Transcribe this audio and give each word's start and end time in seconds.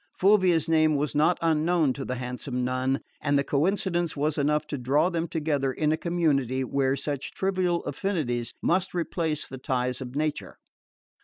Fulvia's 0.17 0.67
name 0.67 0.95
was 0.95 1.13
not 1.13 1.37
unknown 1.43 1.93
to 1.93 2.03
the 2.03 2.15
handsome 2.15 2.65
nun, 2.65 3.01
and 3.21 3.37
the 3.37 3.43
coincidence 3.43 4.17
was 4.17 4.35
enough 4.35 4.65
to 4.65 4.75
draw 4.79 5.11
them 5.11 5.27
together 5.27 5.71
in 5.71 5.91
a 5.91 5.95
community 5.95 6.63
where 6.63 6.95
such 6.95 7.33
trivial 7.33 7.83
affinities 7.83 8.55
must 8.63 8.95
replace 8.95 9.45
the 9.47 9.59
ties 9.59 10.01
of 10.01 10.15
nature. 10.15 10.57